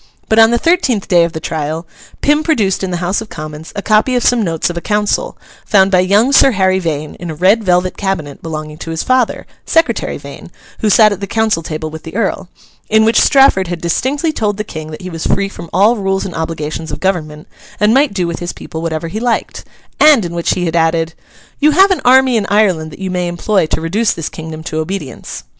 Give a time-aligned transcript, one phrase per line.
[0.29, 1.85] But on the thirteenth day of the trial,
[2.21, 5.37] Pym produced in the House of Commons a copy of some notes of a council,
[5.63, 9.45] found by young Sir Harry Vane in a red velvet cabinet belonging to his father
[9.63, 12.49] (Secretary Vane, who sat at the council table with the Earl),
[12.89, 16.25] in which Strafford had distinctly told the King that he was free from all rules
[16.25, 17.47] and obligations of government,
[17.79, 19.63] and might do with his people whatever he liked;
[19.99, 23.67] and in which he had added—'You have an army in Ireland that you may employ
[23.67, 25.43] to reduce this kingdom to obedience.